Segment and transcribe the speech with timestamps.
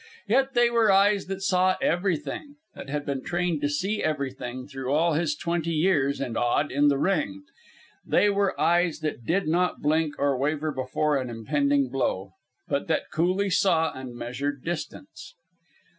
[0.27, 4.91] Yet they were eyes that saw everything, that had been trained to see everything through
[4.91, 7.43] all his twenty years and odd in the ring.
[8.03, 12.31] They were eyes that did not blink or waver before an impending blow,
[12.67, 15.35] but that coolly saw and measured distance.